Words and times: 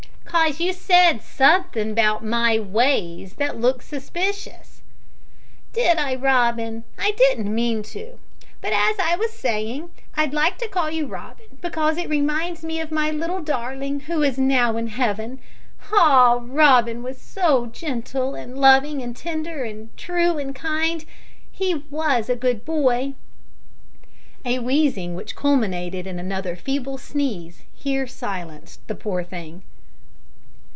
"'Cause 0.25 0.61
you 0.61 0.71
said 0.71 1.21
suthin' 1.21 1.91
about 1.91 2.23
my 2.23 2.57
ways 2.57 3.33
that 3.33 3.59
looks 3.59 3.85
suspicious." 3.85 4.81
"Did 5.73 5.97
I, 5.97 6.15
Robin? 6.15 6.85
I 6.97 7.11
didn't 7.11 7.53
mean 7.53 7.83
to. 7.83 8.17
But 8.61 8.71
as 8.71 8.95
I 8.97 9.17
was 9.17 9.31
saying, 9.33 9.89
I'd 10.15 10.33
like 10.33 10.57
to 10.59 10.69
call 10.69 10.89
you 10.89 11.05
Robin 11.05 11.57
because 11.59 11.97
it 11.97 12.07
reminds 12.09 12.63
me 12.63 12.79
of 12.79 12.91
my 12.91 13.11
little 13.11 13.41
darling 13.41 14.01
who 14.01 14.23
is 14.23 14.37
now 14.37 14.77
in 14.77 14.87
heaven. 14.87 15.39
Ah! 15.91 16.39
Robin 16.41 17.03
was 17.03 17.19
so 17.19 17.65
gentle, 17.65 18.33
and 18.33 18.57
loving, 18.57 19.01
and 19.03 19.17
tender, 19.17 19.65
and 19.65 19.95
true, 19.97 20.37
and 20.37 20.55
kind. 20.55 21.03
He 21.51 21.83
was 21.89 22.29
a 22.29 22.37
good 22.37 22.63
boy!" 22.63 23.15
A 24.45 24.59
wheezing, 24.59 25.13
which 25.13 25.35
culminated 25.35 26.07
in 26.07 26.19
another 26.19 26.55
feeble 26.55 26.97
sneeze, 26.97 27.63
here 27.75 28.07
silenced 28.07 28.87
the 28.87 28.95
poor 28.95 29.19
old 29.19 29.29
thing. 29.29 29.63